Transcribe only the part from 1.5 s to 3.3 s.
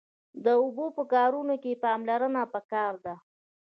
کښی پاملرنه پکار ده